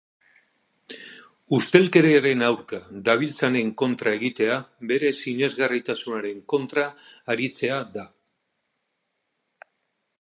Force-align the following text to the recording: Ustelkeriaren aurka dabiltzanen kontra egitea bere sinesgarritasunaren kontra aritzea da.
Ustelkeriaren 1.57 2.41
aurka 2.47 2.79
dabiltzanen 3.09 3.69
kontra 3.83 4.15
egitea 4.21 4.57
bere 4.93 5.13
sinesgarritasunaren 5.27 6.43
kontra 6.55 6.87
aritzea 7.37 7.79
da. 7.99 8.09